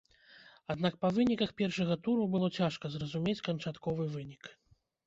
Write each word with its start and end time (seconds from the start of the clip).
Аднак 0.73 0.95
па 1.05 1.11
выніках 1.17 1.53
першага 1.63 1.99
туру 2.09 2.27
было 2.37 2.51
цяжка 2.59 2.85
зразумець 2.95 3.41
канчатковы 3.51 4.11
вынік. 4.17 4.43